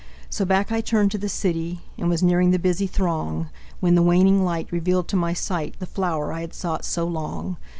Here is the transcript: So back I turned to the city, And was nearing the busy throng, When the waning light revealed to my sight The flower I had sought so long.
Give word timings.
So 0.31 0.45
back 0.45 0.71
I 0.71 0.81
turned 0.81 1.11
to 1.11 1.19
the 1.19 1.29
city, 1.29 1.81
And 1.95 2.09
was 2.09 2.23
nearing 2.23 2.49
the 2.49 2.57
busy 2.57 2.87
throng, 2.87 3.51
When 3.81 3.93
the 3.93 4.01
waning 4.01 4.43
light 4.43 4.67
revealed 4.71 5.07
to 5.09 5.15
my 5.15 5.33
sight 5.33 5.75
The 5.77 5.85
flower 5.85 6.33
I 6.33 6.41
had 6.41 6.55
sought 6.55 6.85
so 6.85 7.05
long. 7.05 7.57